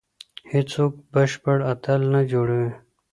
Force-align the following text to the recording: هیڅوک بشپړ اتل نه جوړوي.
هیڅوک 0.51 0.93
بشپړ 1.11 1.57
اتل 1.71 2.01
نه 2.13 2.21
جوړوي. 2.31 2.71